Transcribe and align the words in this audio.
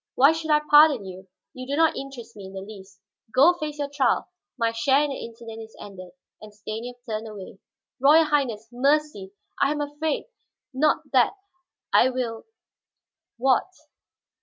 Why 0.15 0.31
should 0.31 0.49
I 0.49 0.61
pardon 0.67 1.05
you? 1.05 1.27
You 1.53 1.67
do 1.67 1.75
not 1.77 1.95
interest 1.95 2.35
me 2.35 2.47
in 2.47 2.53
the 2.53 2.61
least. 2.61 2.99
Go 3.35 3.53
face 3.59 3.77
your 3.77 3.87
trial; 3.87 4.29
my 4.57 4.71
share 4.71 5.03
in 5.03 5.11
the 5.11 5.23
incident 5.23 5.61
is 5.61 5.75
ended," 5.79 6.13
and 6.41 6.51
Stanief 6.51 6.95
turned 7.07 7.27
away. 7.27 7.59
"Royal 7.99 8.23
Highness, 8.25 8.67
mercy 8.71 9.31
I 9.61 9.71
am 9.71 9.79
afraid! 9.79 10.23
Not 10.73 11.03
that 11.13 11.33
I 11.93 12.09
will" 12.09 12.45
"What?" 13.37 13.69